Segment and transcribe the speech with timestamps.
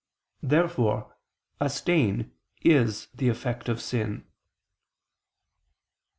[0.41, 1.15] Therefore
[1.59, 2.31] a stain
[2.63, 4.25] is the effect of sin.